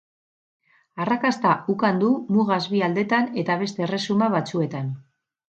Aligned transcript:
Arrakasta 1.03 1.51
ukan 1.73 1.99
du 2.03 2.09
mugaz 2.37 2.59
bi 2.73 2.81
aldetan 2.89 3.29
eta 3.45 3.59
beste 3.61 3.87
erresuma 3.91 4.33
batzuetan. 4.39 4.91